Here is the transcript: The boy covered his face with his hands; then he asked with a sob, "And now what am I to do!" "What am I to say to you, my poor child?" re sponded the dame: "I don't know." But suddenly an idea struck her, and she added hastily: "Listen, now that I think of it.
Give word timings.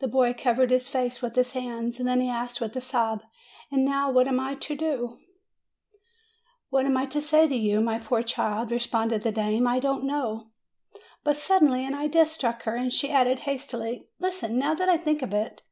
The 0.00 0.06
boy 0.06 0.34
covered 0.34 0.70
his 0.70 0.90
face 0.90 1.22
with 1.22 1.34
his 1.34 1.52
hands; 1.52 1.96
then 1.96 2.20
he 2.20 2.28
asked 2.28 2.60
with 2.60 2.76
a 2.76 2.80
sob, 2.82 3.22
"And 3.72 3.86
now 3.86 4.10
what 4.10 4.28
am 4.28 4.38
I 4.38 4.54
to 4.56 4.76
do!" 4.76 5.18
"What 6.68 6.84
am 6.84 6.94
I 6.98 7.06
to 7.06 7.22
say 7.22 7.48
to 7.48 7.56
you, 7.56 7.80
my 7.80 7.98
poor 7.98 8.22
child?" 8.22 8.70
re 8.70 8.76
sponded 8.78 9.22
the 9.22 9.32
dame: 9.32 9.66
"I 9.66 9.80
don't 9.80 10.04
know." 10.04 10.50
But 11.24 11.38
suddenly 11.38 11.86
an 11.86 11.94
idea 11.94 12.26
struck 12.26 12.64
her, 12.64 12.76
and 12.76 12.92
she 12.92 13.08
added 13.10 13.38
hastily: 13.48 14.08
"Listen, 14.18 14.58
now 14.58 14.74
that 14.74 14.90
I 14.90 14.98
think 14.98 15.22
of 15.22 15.32
it. 15.32 15.62